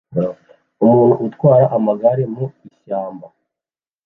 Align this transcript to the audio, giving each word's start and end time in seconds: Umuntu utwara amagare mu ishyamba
Umuntu 0.83 1.13
utwara 1.27 1.65
amagare 1.77 2.23
mu 2.33 2.45
ishyamba 2.69 3.27